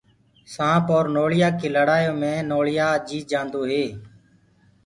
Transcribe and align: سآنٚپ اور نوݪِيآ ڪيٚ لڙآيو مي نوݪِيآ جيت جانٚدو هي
سآنٚپ 0.53 0.85
اور 0.95 1.05
نوݪِيآ 1.15 1.49
ڪيٚ 1.59 1.73
لڙآيو 1.75 2.11
مي 2.21 2.33
نوݪِيآ 2.49 2.87
جيت 3.07 3.25
جانٚدو 3.31 3.61
هي 3.71 3.85